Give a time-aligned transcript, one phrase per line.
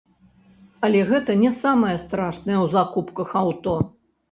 [0.87, 3.79] Але гэта не самае страшнае ў закупках аўто.